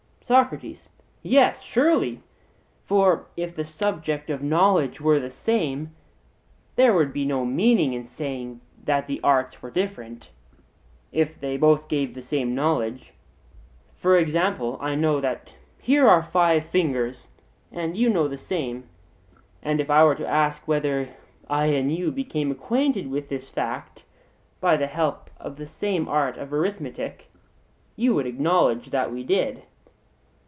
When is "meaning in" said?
7.43-8.05